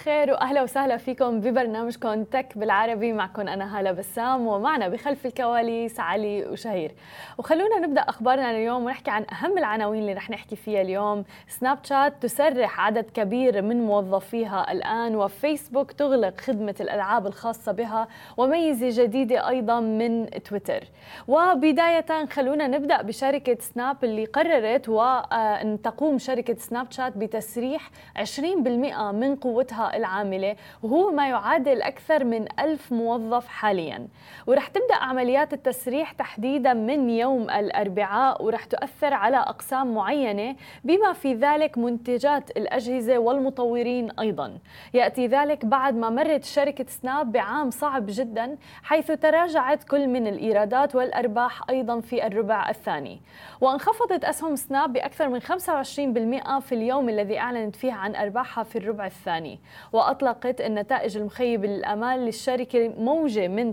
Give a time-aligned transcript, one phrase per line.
[0.00, 3.12] الخير وأهلا وسهلا فيكم ببرنامجكم تك بالعربي.
[3.12, 6.92] معكم أنا هالة بسام ومعنا بخلف الكواليس علي وشهير.
[7.38, 11.24] وخلونا نبدأ أخبارنا اليوم ونحكي عن أهم العناوين اللي رح نحكي فيها اليوم.
[11.48, 19.02] سناب شات تسرح عدد كبير من موظفيها الآن وفيسبوك تغلق خدمة الألعاب الخاصة بها وميزة
[19.02, 20.84] جديدة أيضا من تويتر.
[21.28, 29.36] وبداية خلونا نبدأ بشركة سناب اللي قررت وان تقوم شركة سناب شات بتسريح 20% من
[29.36, 34.08] قوتها العاملة وهو ما يعادل أكثر من ألف موظف حاليا.
[34.46, 41.34] ورح تبدأ عمليات التسريح تحديدا من يوم الأربعاء ورح تؤثر على أقسام معينة بما في
[41.34, 44.58] ذلك منتجات الأجهزة والمطورين أيضا.
[44.94, 50.94] يأتي ذلك بعد ما مرت شركة سناب بعام صعب جدا حيث تراجعت كل من الإيرادات
[50.94, 53.20] والأرباح أيضا في الربع الثاني.
[53.60, 59.06] وانخفضت أسهم سناب بأكثر من 25% في اليوم الذي أعلنت فيه عن أرباحها في الربع
[59.06, 59.58] الثاني.
[59.92, 63.72] وأطلقت النتائج المخيبة للأمال للشركة موجة من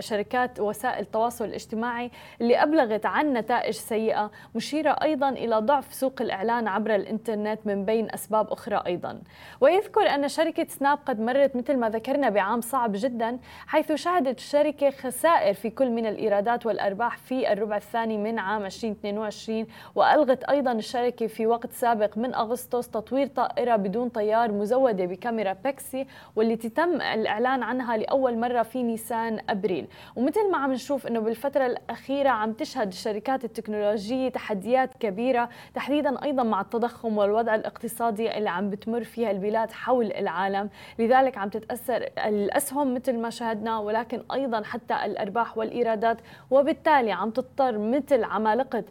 [0.00, 2.10] شركات وسائل التواصل الاجتماعي
[2.40, 8.10] اللي أبلغت عن نتائج سيئة مشيرة أيضا إلى ضعف سوق الإعلان عبر الإنترنت من بين
[8.14, 9.20] أسباب أخرى أيضا.
[9.60, 14.90] ويذكر أن شركة سناب قد مرت مثل ما ذكرنا بعام صعب جدا حيث شهدت الشركة
[14.90, 21.26] خسائر في كل من الإيرادات والأرباح في الربع الثاني من عام 2022 وألغت أيضا الشركة
[21.26, 25.04] في وقت سابق من أغسطس تطوير طائرة بدون طيار مزودة
[25.38, 29.86] بكاميرا بيكسي والتي تم الإعلان عنها لأول مرة في نيسان أبريل.
[30.16, 36.42] ومثل ما عم نشوف أنه بالفترة الأخيرة عم تشهد الشركات التكنولوجية تحديات كبيرة تحديدا أيضا
[36.42, 40.70] مع التضخم والوضع الاقتصادي اللي عم بتمر فيها البلاد حول العالم.
[40.98, 46.18] لذلك عم تتأثر الأسهم مثل ما شاهدنا ولكن أيضا حتى الأرباح والإيرادات.
[46.50, 48.84] وبالتالي عم تضطر مثل عمالقة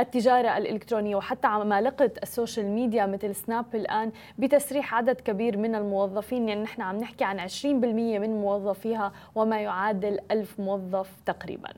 [0.00, 6.62] التجارة الإلكترونية وحتى عمالقة السوشيال ميديا مثل سناب الآن بتسريح عدد كبير من الموظفين يعني
[6.62, 11.70] نحن عم نحكي عن 20% من موظفيها وما يعادل ألف موظف تقريباً.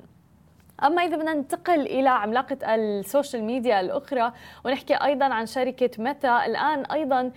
[0.84, 4.32] أما إذا بدنا ننتقل إلى عملاقة السوشيال ميديا الأخرى
[4.64, 6.46] ونحكي أيضا عن شركة ميتا.
[6.46, 7.30] الآن أيضا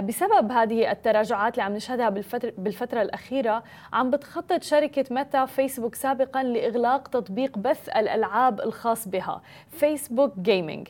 [0.00, 3.62] بسبب هذه التراجعات اللي عم نشهدها بالفترة, بالفترة الأخيرة
[3.92, 10.88] عم بتخطط شركة ميتا فيسبوك سابقا لإغلاق تطبيق بث الألعاب الخاص بها فيسبوك جيمنج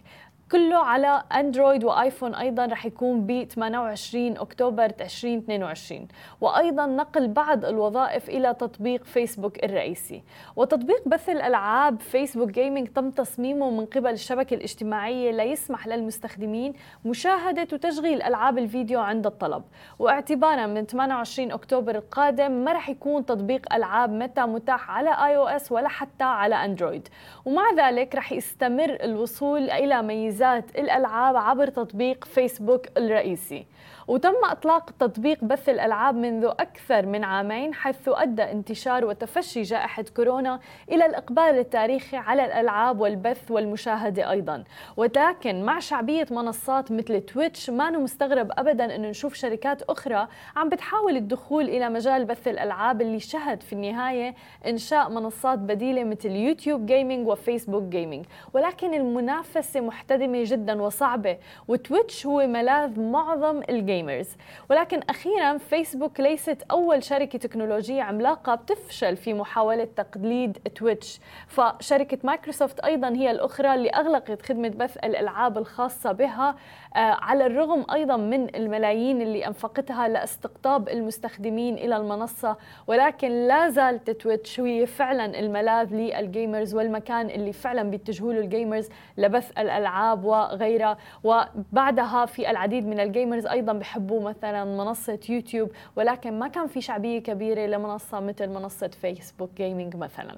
[0.53, 6.09] كله على أندرويد وآيفون أيضا رح يكون ب 28 أكتوبر 2022
[6.41, 10.23] وأيضا نقل بعض الوظائف إلى تطبيق فيسبوك الرئيسي.
[10.57, 16.73] وتطبيق بث الألعاب فيسبوك جيمنج تم تصميمه من قبل الشبكة الاجتماعية ليسمح للمستخدمين
[17.05, 19.63] مشاهدة وتشغيل ألعاب الفيديو عند الطلب.
[19.99, 25.49] واعتبارا من 28 أكتوبر القادم ما رح يكون تطبيق ألعاب متى متاح على اي أو
[25.49, 27.09] اس ولا حتى على أندرويد.
[27.45, 33.67] ومع ذلك رح يستمر الوصول إلى ميزات ميزات الألعاب عبر تطبيق فيسبوك الرئيسي.
[34.11, 40.61] وتم إطلاق تطبيق بث الألعاب منذ أكثر من عامين حيث أدى انتشار وتفشي جائحة كورونا
[40.91, 44.65] إلى الإقبال التاريخي على الألعاب والبث والمشاهدة أيضا.
[44.97, 51.17] ولكن مع شعبية منصات مثل تويتش ما مستغرب أبدا أن نشوف شركات أخرى عم بتحاول
[51.17, 54.35] الدخول إلى مجال بث الألعاب اللي شهد في النهاية
[54.67, 61.39] إنشاء منصات بديلة مثل يوتيوب جيمنج وفيسبوك جيمنج ولكن المنافسة محتدمة جدا وصعبة
[61.69, 63.63] وتويتش هو ملاذ معظم
[64.01, 64.29] الجيمرز
[64.71, 72.81] ولكن أخيرا فيسبوك ليست أول شركة تكنولوجية عملاقة بتفشل في محاولة تقليد تويتش فشركة مايكروسوفت
[72.81, 76.57] أيضا هي الأخرى اللي أغلقت خدمة بث الألعاب الخاصة بها
[76.95, 82.57] على الرغم أيضا من الملايين اللي أنفقتها لاستقطاب المستخدمين إلى المنصة.
[82.87, 89.51] ولكن لا زالت تويتش هي فعلا الملاذ للجيمرز والمكان اللي فعلا بيتجهوا له الجيمرز لبث
[89.59, 90.99] الألعاب وغيرها.
[91.25, 97.19] وبعدها في العديد من الجيمرز أيضا بحبوا مثلا منصة يوتيوب ولكن ما كان في شعبية
[97.19, 100.37] كبيرة لمنصة مثل منصة فيسبوك جيمنج مثلا.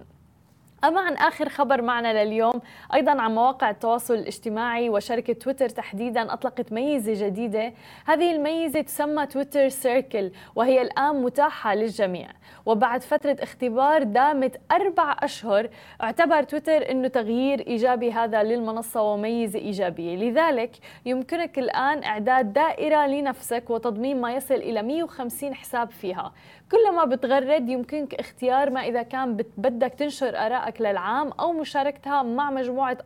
[0.84, 2.60] أما عن آخر خبر معنا لليوم
[2.94, 7.72] أيضا عن مواقع التواصل الاجتماعي وشركة تويتر تحديدا أطلقت ميزة جديدة.
[8.06, 12.28] هذه الميزة تسمى تويتر سيركل وهي الآن متاحة للجميع.
[12.66, 15.68] وبعد فترة اختبار دامت أربع أشهر
[16.02, 20.16] اعتبر تويتر أنه تغيير إيجابي هذا للمنصة وميزة إيجابية.
[20.16, 20.70] لذلك
[21.06, 26.32] يمكنك الآن إعداد دائرة لنفسك وتضمين ما يصل إلى 150 حساب فيها.
[26.72, 32.50] كلما بتغرد يمكنك اختيار ما إذا كان بدك تنشر آرائك أصدقائك للعام أو مشاركتها مع
[32.50, 32.98] مجموعة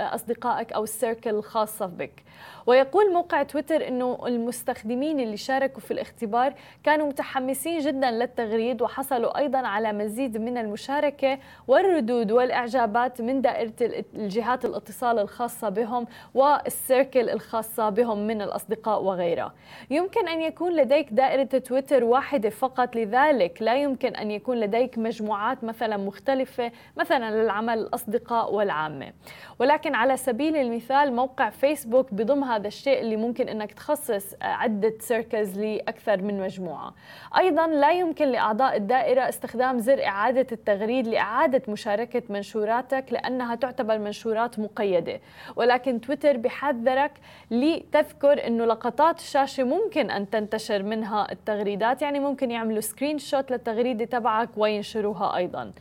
[0.00, 2.22] أصدقائك أو السيركل الخاصة بك.
[2.66, 6.54] ويقول موقع تويتر أنه المستخدمين اللي شاركوا في الاختبار
[6.84, 11.38] كانوا متحمسين جدا للتغريد وحصلوا أيضا على مزيد من المشاركة
[11.68, 13.72] والردود والإعجابات من دائرة
[14.14, 19.52] الجهات الاتصال الخاصة بهم والسيركل الخاصة بهم من الأصدقاء وغيرها
[19.90, 25.64] يمكن أن يكون لديك دائرة تويتر واحدة فقط لذلك لا يمكن أن يكون لديك مجموعات
[25.64, 29.12] مثلا مختلفة مثلا للعمل الأصدقاء والعامة.
[29.58, 35.58] ولكن على سبيل المثال موقع فيسبوك بضم هذا الشيء اللي ممكن أنك تخصص عدة سيركلز
[35.58, 36.94] لأكثر من مجموعة.
[37.38, 44.58] أيضا لا يمكن لأعضاء الدائرة استخدام زر إعادة التغريد لإعادة مشاركة منشوراتك لأنها تعتبر منشورات
[44.58, 45.20] مقيدة.
[45.56, 47.12] ولكن تويتر بحذرك
[47.50, 52.02] لتذكر أنه لقطات الشاشة ممكن أن تنتشر منها التغريدات.
[52.02, 55.72] يعني ممكن يعملوا سكرين شوت للتغريدة تبعك وينشروها أيضا.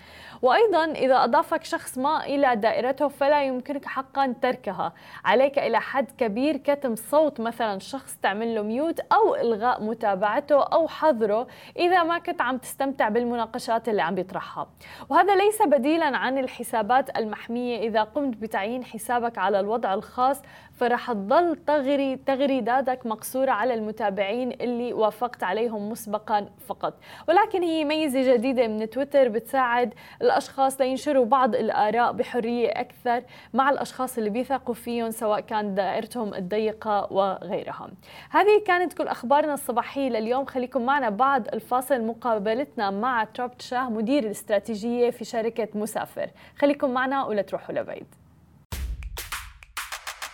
[0.44, 4.94] وأيضا إذا أضافك شخص ما إلى دائرته فلا يمكنك حقا تركها.
[5.25, 10.88] عليك إلى حد كبير كتم صوت مثلا شخص تعمل له ميوت أو إلغاء متابعته أو
[10.88, 11.48] حظره
[11.80, 14.68] إذا ما كنت عم تستمتع بالمناقشات اللي عم بيطرحها.
[15.10, 17.88] وهذا ليس بديلا عن الحسابات المحمية.
[17.88, 20.42] إذا قمت بتعيين حسابك على الوضع الخاص
[20.75, 26.94] فرح تضل تغري تغريداتك مقصورة على المتابعين اللي وافقت عليهم مسبقا فقط.
[27.30, 29.94] ولكن هي ميزة جديدة من تويتر بتساعد
[30.33, 37.13] الأشخاص لينشروا بعض الآراء بحرية أكثر مع الأشخاص اللي بيثقوا فيهم سواء كان دائرتهم الضيقة
[37.13, 37.89] وغيرها.
[38.30, 40.45] هذه كانت كل أخبارنا الصباحية لليوم.
[40.45, 42.01] خليكم معنا بعد الفاصل.
[42.01, 46.30] مقابلتنا مع تروبت شاه مدير الاستراتيجية في شركة مسافر.
[46.57, 48.23] خليكم معنا ولا تروحوا لبعيد.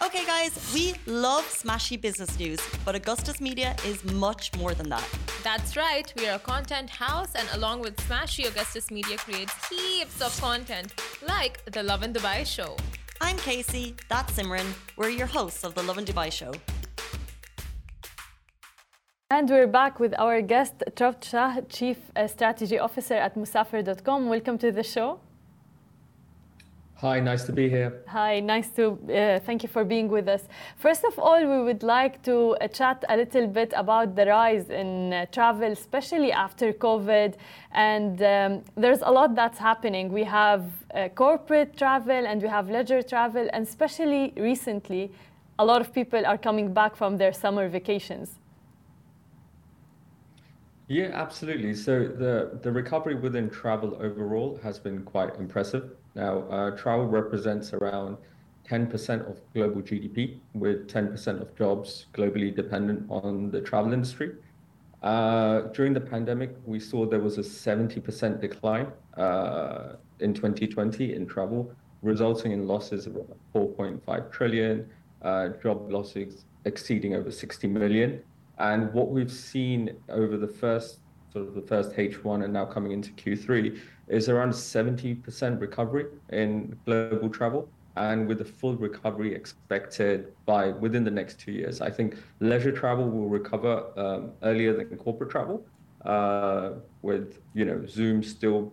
[0.10, 5.08] Okay, guys, we love Smashi business news, but Augustus Media is much more than that.
[5.44, 10.20] That's right, we are a content house, and along with Smashi, Augustus Media creates heaps
[10.20, 10.96] of content,
[11.28, 12.76] like the Love in Dubai show.
[13.22, 14.66] I'm Casey, that's Simran.
[14.98, 16.54] We're your hosts of the Love in Dubai show.
[19.30, 24.28] And we're back with our guest, Traft Shah, Chief uh, Strategy Officer at Musafir.com.
[24.28, 25.20] Welcome to the show.
[27.02, 28.02] Hi, nice to be here.
[28.08, 30.50] Hi, nice to uh, thank you for being with us.
[30.76, 34.70] First of all, we would like to uh, chat a little bit about the rise
[34.70, 37.36] in uh, travel, especially after COVID.
[37.72, 40.12] And um, there's a lot that's happening.
[40.12, 45.10] We have uh, corporate travel and we have leisure travel, and especially recently,
[45.58, 48.39] a lot of people are coming back from their summer vacations.
[50.90, 51.76] Yeah, absolutely.
[51.76, 55.92] So the, the recovery within travel overall has been quite impressive.
[56.16, 58.18] Now, uh, travel represents around
[58.68, 64.32] 10% of global GDP, with 10% of jobs globally dependent on the travel industry.
[65.04, 71.28] Uh, during the pandemic, we saw there was a 70% decline uh, in 2020 in
[71.28, 71.72] travel,
[72.02, 73.14] resulting in losses of
[73.54, 74.90] 4.5 trillion,
[75.22, 78.24] uh, job losses exceeding over 60 million.
[78.60, 81.00] And what we've seen over the first
[81.32, 86.78] sort of the first H1 and now coming into Q3 is around 70% recovery in
[86.86, 91.82] global travel and with a full recovery expected by within the next two years.
[91.82, 95.66] I think leisure travel will recover um, earlier than corporate travel,
[96.06, 96.72] uh,
[97.02, 98.72] with you know Zoom still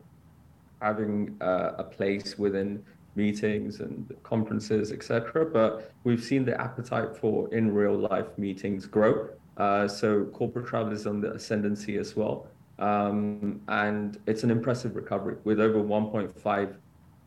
[0.81, 2.83] having uh, a place within
[3.17, 5.47] meetings and conferences, etc.
[5.47, 9.31] But we've seen the appetite for in real life meetings grow.
[9.57, 12.49] Uh, so corporate travel is on the ascendancy as well.
[12.79, 16.75] Um, and it's an impressive recovery with over 1.5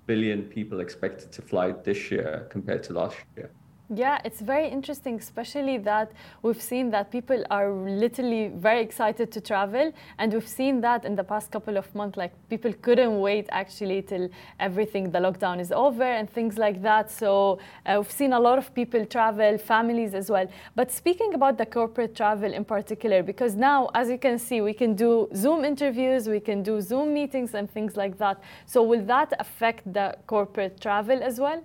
[0.05, 3.51] billion people expected to fly this year compared to last year.
[3.91, 6.11] Yeah, it's very interesting, especially that
[6.43, 9.91] we've seen that people are literally very excited to travel.
[10.19, 14.03] And we've seen that in the past couple of months, like people couldn't wait actually
[14.03, 14.29] till
[14.59, 17.09] everything, the lockdown is over and things like that.
[17.09, 20.47] So uh, we've seen a lot of people travel, families as well.
[20.75, 24.73] But speaking about the corporate travel in particular, because now, as you can see, we
[24.73, 28.39] can do Zoom interviews, we can do Zoom meetings and things like that.
[28.67, 31.63] So will that affect the corporate travel as well?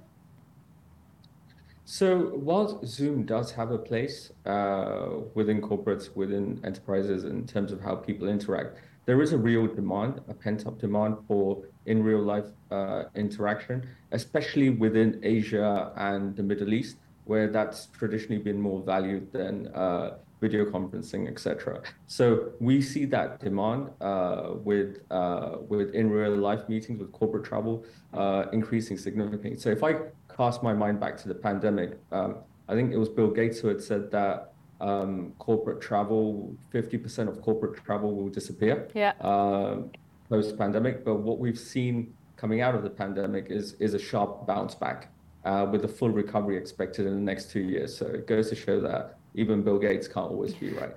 [1.84, 7.80] So while Zoom does have a place uh, within corporates, within enterprises, in terms of
[7.80, 12.46] how people interact, there is a real demand, a pent-up demand for in real life
[12.70, 19.30] uh, interaction, especially within Asia and the Middle East, where that's traditionally been more valued
[19.32, 21.82] than uh, video conferencing, etc.
[22.06, 27.44] So we see that demand uh, with uh, with in real life meetings with corporate
[27.44, 29.56] travel uh, increasing significantly.
[29.58, 29.92] So if I
[30.36, 32.36] cast my mind back to the pandemic, um,
[32.68, 37.40] I think it was Bill Gates who had said that um, corporate travel, 50% of
[37.40, 39.12] corporate travel will disappear yeah.
[39.20, 39.82] uh,
[40.28, 41.04] post pandemic.
[41.04, 45.12] But what we've seen coming out of the pandemic is is a sharp bounce back,
[45.44, 47.96] uh, with a full recovery expected in the next two years.
[47.96, 50.94] So it goes to show that even Bill Gates can't always be right.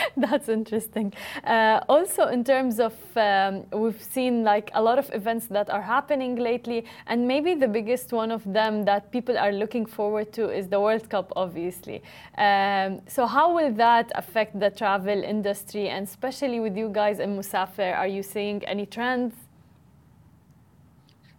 [0.16, 1.12] That's interesting.
[1.44, 5.82] Uh, also, in terms of, um, we've seen like a lot of events that are
[5.82, 10.50] happening lately, and maybe the biggest one of them that people are looking forward to
[10.50, 12.02] is the World Cup, obviously.
[12.38, 17.36] Um, so, how will that affect the travel industry, and especially with you guys in
[17.36, 17.96] Musafir?
[17.96, 19.34] Are you seeing any trends?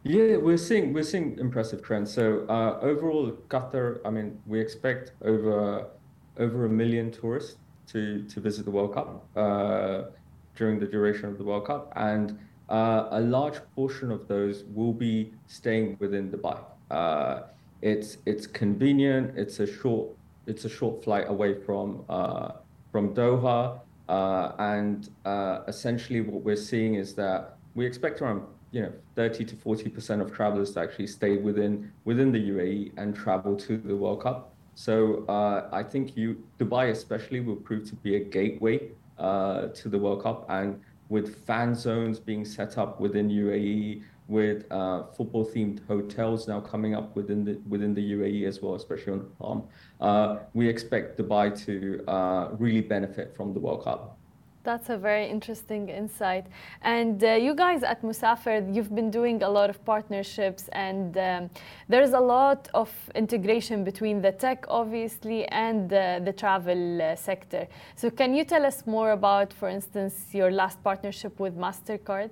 [0.05, 2.13] Yeah, we're seeing we're seeing impressive trends.
[2.13, 5.87] So uh, overall, Qatar, I mean, we expect over
[6.37, 7.55] over a million tourists
[7.87, 10.03] to to visit the World Cup uh,
[10.55, 12.37] during the duration of the World Cup, and
[12.69, 16.59] uh, a large portion of those will be staying within Dubai.
[16.89, 17.41] Uh,
[17.81, 19.37] it's it's convenient.
[19.37, 20.09] It's a short
[20.47, 22.51] it's a short flight away from uh,
[22.91, 28.81] from Doha, uh, and uh, essentially what we're seeing is that we expect around you
[28.81, 33.15] know 30 to 40 percent of travelers to actually stay within within the UAE and
[33.15, 34.52] travel to the World Cup.
[34.75, 39.89] So uh, I think you Dubai especially will prove to be a gateway uh, to
[39.89, 45.45] the World Cup, and with fan zones being set up within UAE, with uh, football
[45.45, 49.31] themed hotels now coming up within the within the UAE as well, especially on the
[49.39, 49.63] Palm,
[50.01, 54.17] uh, we expect Dubai to uh, really benefit from the World Cup.
[54.63, 56.45] That's a very interesting insight.
[56.81, 61.49] And uh, you guys at Musafir, you've been doing a lot of partnerships, and um,
[61.89, 67.67] there's a lot of integration between the tech, obviously, and uh, the travel uh, sector.
[67.97, 72.29] So, can you tell us more about, for instance, your last partnership with MasterCard?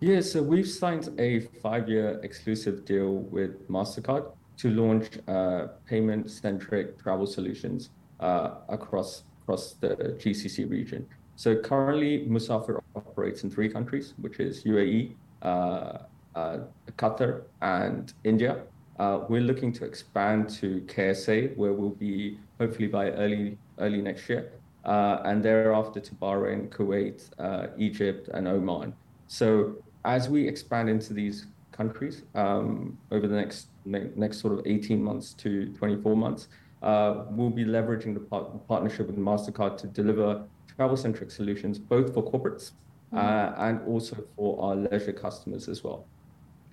[0.00, 6.30] Yeah, so we've signed a five year exclusive deal with MasterCard to launch uh, payment
[6.30, 7.90] centric travel solutions
[8.20, 11.06] uh, across across the GCC region.
[11.36, 15.98] So currently, Musafir operates in three countries, which is UAE, uh,
[16.34, 16.58] uh,
[16.98, 18.62] Qatar, and India.
[18.98, 24.28] Uh, we're looking to expand to KSA, where we'll be hopefully by early early next
[24.28, 24.52] year,
[24.84, 28.92] uh, and thereafter to Bahrain, Kuwait, uh, Egypt, and Oman.
[29.28, 35.02] So as we expand into these countries um, over the next next sort of 18
[35.02, 36.48] months to 24 months,
[36.82, 40.44] we'll be leveraging the par- partnership with MasterCard to deliver
[40.76, 42.72] travel centric solutions, both for corporates
[43.12, 43.18] mm-hmm.
[43.18, 46.06] uh, and also for our leisure customers as well.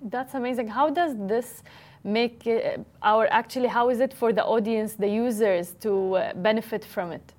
[0.02, 0.68] That's amazing.
[0.68, 1.62] How does this
[2.04, 2.46] make
[3.02, 7.32] our actually, how is it for the audience, the users to uh, benefit from it?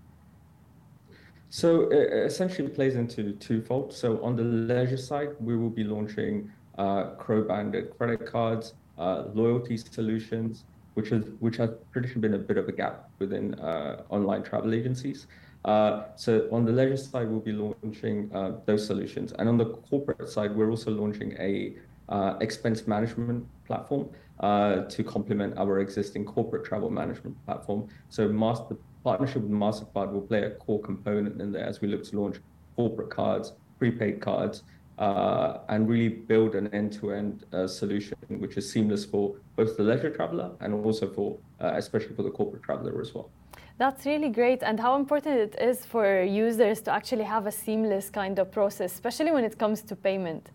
[1.50, 3.94] So it essentially plays into twofold.
[3.94, 9.78] So on the leisure side, we will be launching uh, co-branded credit cards, uh, loyalty
[9.78, 10.66] solutions,
[10.98, 14.74] which has which has traditionally been a bit of a gap within uh, online travel
[14.74, 15.28] agencies.
[15.64, 19.70] Uh, so on the leisure side, we'll be launching uh, those solutions, and on the
[19.90, 21.76] corporate side, we're also launching a
[22.10, 27.88] uh, expense management platform uh, to complement our existing corporate travel management platform.
[28.10, 32.04] So master partnership with Mastercard will play a core component in there as we look
[32.10, 32.38] to launch
[32.76, 34.64] corporate cards, prepaid cards,
[34.98, 40.52] and really build an end-to-end uh, solution which is seamless for both the leisure traveler
[40.60, 43.30] and also for uh, especially for the corporate traveler as well
[43.78, 48.10] that's really great and how important it is for users to actually have a seamless
[48.10, 50.52] kind of process especially when it comes to payment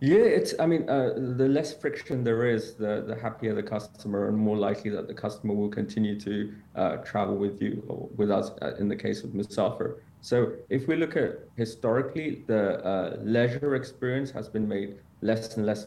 [0.00, 0.54] yeah, it's.
[0.60, 4.56] I mean, uh, the less friction there is, the the happier the customer, and more
[4.56, 8.52] likely that the customer will continue to uh, travel with you or with us.
[8.62, 13.74] Uh, in the case of Musafir, so if we look at historically, the uh, leisure
[13.74, 15.86] experience has been made less and less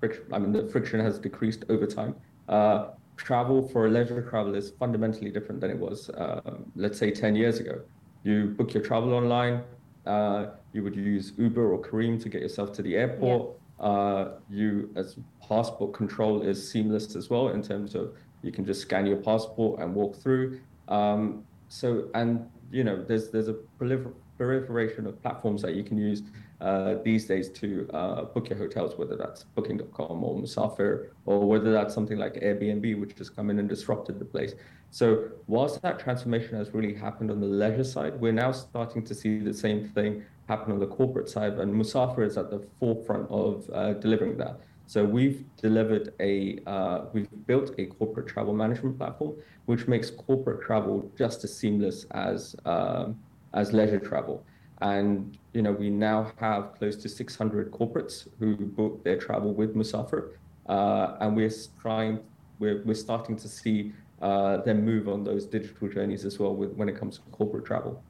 [0.00, 0.24] friction.
[0.32, 2.14] I mean, the friction has decreased over time.
[2.48, 6.40] Uh, travel for a leisure travel is fundamentally different than it was, uh,
[6.76, 7.80] let's say, 10 years ago.
[8.22, 9.62] You book your travel online.
[10.06, 13.52] Uh, you would use Uber or Careem to get yourself to the airport.
[13.80, 13.86] Yeah.
[13.86, 15.16] Uh, you, as
[15.46, 19.80] passport control, is seamless as well in terms of you can just scan your passport
[19.80, 20.60] and walk through.
[20.88, 25.96] Um, so, and you know, there's there's a prolifer- proliferation of platforms that you can
[25.96, 26.22] use
[26.60, 31.70] uh, these days to uh, book your hotels, whether that's Booking.com or Musafir, or whether
[31.70, 34.54] that's something like Airbnb, which has come in and disrupted the place.
[34.90, 39.14] So, whilst that transformation has really happened on the leisure side, we're now starting to
[39.14, 43.30] see the same thing happen on the corporate side, and Musafir is at the forefront
[43.30, 44.60] of uh, delivering that.
[44.86, 49.34] So we've delivered a, uh, we've built a corporate travel management platform,
[49.66, 53.18] which makes corporate travel just as seamless as um,
[53.54, 54.44] as leisure travel.
[54.80, 59.74] And you know, we now have close to 600 corporates who book their travel with
[59.74, 60.32] Musafir,
[60.68, 62.20] uh, and we're trying,
[62.58, 66.72] we're we're starting to see uh, them move on those digital journeys as well with
[66.72, 68.02] when it comes to corporate travel.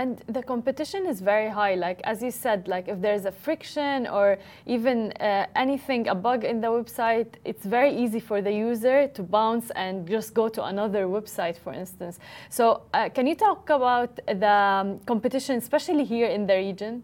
[0.00, 1.74] And the competition is very high.
[1.74, 4.36] Like as you said, like if there's a friction or
[4.66, 9.22] even uh, anything, a bug in the website, it's very easy for the user to
[9.22, 12.18] bounce and just go to another website, for instance.
[12.50, 17.02] So uh, can you talk about the um, competition, especially here in the region?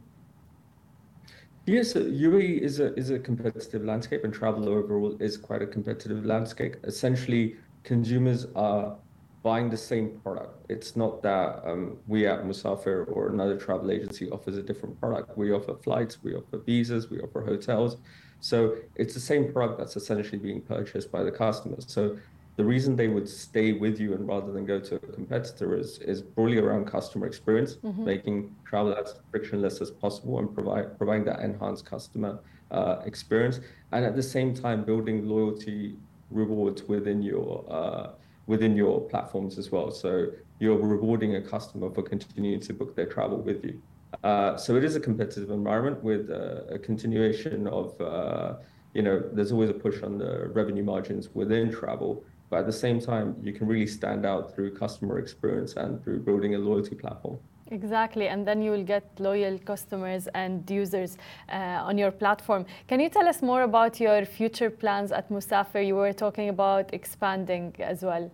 [1.64, 6.26] Yes, UAE is a is a competitive landscape, and travel overall is quite a competitive
[6.26, 6.74] landscape.
[6.84, 8.96] Essentially, consumers are
[9.42, 10.64] buying the same product.
[10.68, 15.36] It's not that um, we at Musafir or another travel agency offers a different product.
[15.36, 17.96] We offer flights, we offer visas, we offer hotels.
[18.40, 21.84] So it's the same product that's essentially being purchased by the customers.
[21.88, 22.18] So
[22.56, 25.98] the reason they would stay with you and rather than go to a competitor is
[25.98, 28.04] is broadly around customer experience, mm-hmm.
[28.04, 32.38] making travel as frictionless as possible and provide providing that enhanced customer
[32.70, 33.60] uh, experience,
[33.92, 35.96] and at the same time building loyalty
[36.30, 38.10] rewards within your uh,
[38.46, 39.90] within your platforms as well.
[39.90, 40.26] So
[40.58, 43.80] you're rewarding a customer for continuing to book their travel with you.
[44.22, 48.54] Uh, so it is a competitive environment with uh, a continuation of, uh,
[48.94, 52.24] you know, there's always a push on the revenue margins within travel.
[52.50, 56.20] But at the same time, you can really stand out through customer experience and through
[56.20, 57.38] building a loyalty platform.
[57.72, 61.16] Exactly, and then you will get loyal customers and users
[61.48, 62.66] uh, on your platform.
[62.86, 65.86] Can you tell us more about your future plans at Musafir?
[65.86, 68.30] You were talking about expanding as well.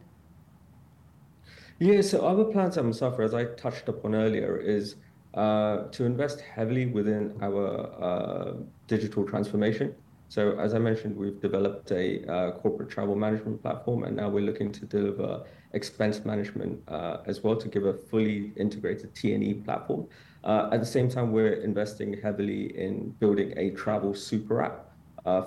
[1.78, 4.96] Yeah, so our plans at Musafir, as I touched upon earlier, is
[5.34, 7.64] uh, to invest heavily within our
[8.02, 8.54] uh,
[8.88, 9.94] digital transformation.
[10.28, 14.44] So as I mentioned, we've developed a uh, corporate travel management platform, and now we're
[14.44, 20.06] looking to deliver expense management uh, as well to give a fully integrated T&E platform.
[20.44, 24.84] Uh, at the same time, we're investing heavily in building a travel super app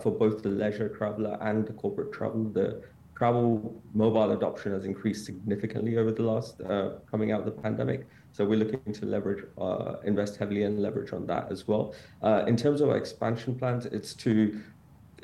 [0.02, 2.44] for both the leisure traveler and the corporate travel.
[2.44, 2.84] The
[3.16, 6.62] travel mobile adoption has increased significantly over the last
[7.10, 8.08] coming out of the pandemic.
[8.32, 11.94] So we're looking to leverage, uh, invest heavily and leverage on that as well.
[12.22, 14.62] Uh, in terms of our expansion plans, it's to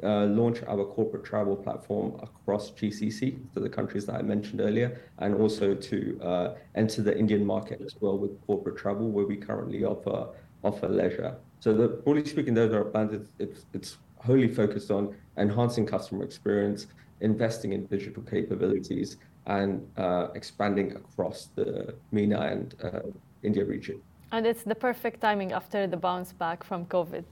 [0.04, 5.02] uh, launch our corporate travel platform across GCC, to the countries that I mentioned earlier,
[5.20, 9.38] and also to uh, enter the Indian market as well with corporate travel, where we
[9.38, 10.28] currently offer
[10.64, 11.36] offer leisure.
[11.60, 13.14] So, the, broadly speaking, those are our plans.
[13.14, 16.88] It's, it's, it's wholly focused on enhancing customer experience,
[17.22, 23.00] investing in digital capabilities, and uh, expanding across the MENA and uh,
[23.44, 24.02] India region.
[24.32, 27.24] And it's the perfect timing after the bounce back from COVID.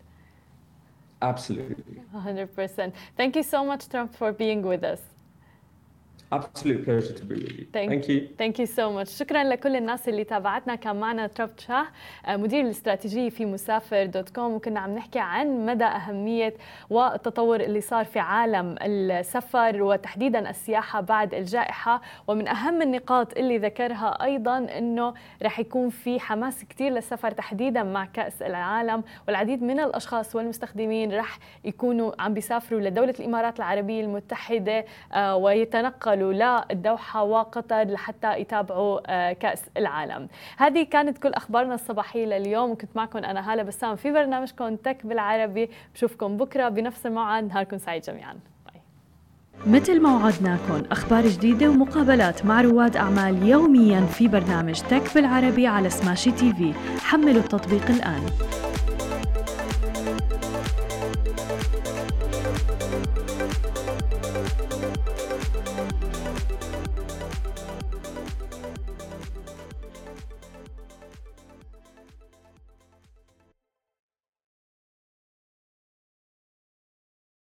[1.22, 2.02] Absolutely.
[2.16, 2.94] 100%.
[3.18, 5.02] Thank you so much, Trump, for being with us.
[6.32, 7.66] Absolute pleasure to be with you.
[7.72, 8.28] Thank, Thank you.
[8.38, 9.10] Thank you so much.
[9.10, 11.86] شكرا لكل الناس اللي تابعتنا كان معنا تراب شاه
[12.28, 16.54] مدير الاستراتيجية في مسافر دوت كوم وكنا عم نحكي عن مدى أهمية
[16.90, 24.24] والتطور اللي صار في عالم السفر وتحديدا السياحة بعد الجائحة ومن أهم النقاط اللي ذكرها
[24.24, 30.36] أيضا أنه رح يكون في حماس كتير للسفر تحديدا مع كأس العالم والعديد من الأشخاص
[30.36, 34.86] والمستخدمين رح يكونوا عم بيسافروا لدولة الإمارات العربية المتحدة
[35.36, 40.28] ويتنقلوا يوصلوا للدوحة وقطر لحتى يتابعوا آه، كأس العالم.
[40.58, 42.72] هذه كانت كل أخبارنا الصباحية لليوم.
[42.72, 45.70] وكنت معكم أنا هالة بسام في برنامجكم تك بالعربي.
[45.96, 47.44] بشوفكم بكرة بنفس الموعد.
[47.44, 48.36] نهاركم سعيد جميعا.
[49.68, 55.90] مثل ما وعدناكم أخبار جديدة ومقابلات مع رواد أعمال يوميا في برنامج تك بالعربي على
[55.90, 58.26] سماشي تي في حملوا التطبيق الآن.